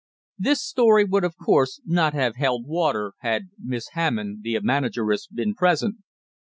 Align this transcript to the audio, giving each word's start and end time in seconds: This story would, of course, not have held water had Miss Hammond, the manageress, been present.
This 0.39 0.63
story 0.63 1.03
would, 1.05 1.23
of 1.23 1.37
course, 1.37 1.79
not 1.85 2.15
have 2.15 2.35
held 2.37 2.65
water 2.65 3.13
had 3.19 3.49
Miss 3.59 3.89
Hammond, 3.89 4.39
the 4.41 4.59
manageress, 4.59 5.27
been 5.27 5.53
present. 5.53 5.97